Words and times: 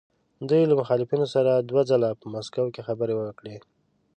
دوی 0.49 0.63
له 0.69 0.75
مخالفینو 0.81 1.25
سره 1.35 1.51
دوه 1.69 1.81
ځله 1.89 2.09
په 2.21 2.25
مسکو 2.33 2.65
کې 2.73 2.85
خبرې 2.87 3.15
وکړې. 3.17 3.55